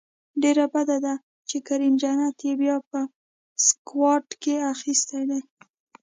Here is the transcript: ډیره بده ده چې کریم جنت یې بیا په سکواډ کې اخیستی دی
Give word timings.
ډیره 0.41 0.65
بده 0.73 0.97
ده 1.05 1.13
چې 1.49 1.57
کریم 1.67 1.93
جنت 2.01 2.37
یې 2.47 2.53
بیا 2.61 2.77
په 2.89 2.99
سکواډ 3.65 4.25
کې 4.41 4.55
اخیستی 4.73 5.21
دی 5.29 5.41